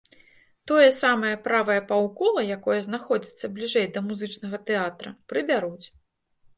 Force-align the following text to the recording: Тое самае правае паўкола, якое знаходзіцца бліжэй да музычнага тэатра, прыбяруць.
Тое 0.69 0.87
самае 0.99 1.33
правае 1.49 1.75
паўкола, 1.91 2.41
якое 2.57 2.79
знаходзіцца 2.89 3.53
бліжэй 3.61 3.87
да 3.93 3.99
музычнага 4.09 4.65
тэатра, 4.73 5.19
прыбяруць. 5.33 5.85